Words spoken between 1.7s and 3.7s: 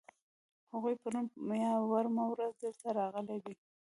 وړمه ورځ دلته راغلي دي.